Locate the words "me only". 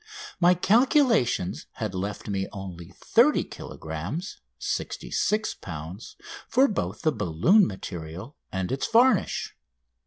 2.27-2.91